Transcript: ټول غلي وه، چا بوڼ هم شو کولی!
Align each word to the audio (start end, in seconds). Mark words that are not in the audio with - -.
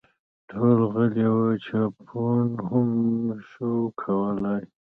ټول 0.49 0.77
غلي 0.93 1.27
وه، 1.35 1.49
چا 1.65 1.81
بوڼ 2.05 2.43
هم 2.69 2.89
شو 3.49 3.69
کولی! 4.01 4.57